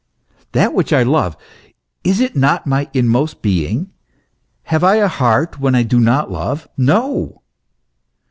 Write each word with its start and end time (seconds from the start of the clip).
That 0.53 0.73
which 0.73 0.91
I 0.91 1.03
love 1.03 1.37
is 2.03 2.19
it 2.21 2.35
not 2.35 2.65
my 2.65 2.89
inmost 2.91 3.43
being? 3.43 3.91
Have 4.63 4.83
I 4.83 4.95
a 4.95 5.07
heart 5.07 5.59
when 5.59 5.75
I 5.75 5.83
do 5.83 5.99
not 5.99 6.31
love? 6.31 6.67
No 6.75 7.43